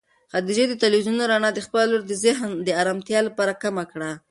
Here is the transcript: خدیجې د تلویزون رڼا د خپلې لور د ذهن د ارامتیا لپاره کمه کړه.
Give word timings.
خدیجې 0.31 0.65
د 0.69 0.73
تلویزون 0.83 1.17
رڼا 1.31 1.49
د 1.53 1.59
خپلې 1.65 1.85
لور 1.91 2.01
د 2.07 2.11
ذهن 2.25 2.49
د 2.65 2.69
ارامتیا 2.81 3.19
لپاره 3.27 3.59
کمه 3.63 3.83
کړه. 3.91 4.11